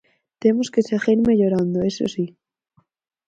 [0.43, 2.25] Temos que seguir mellorando, iso si.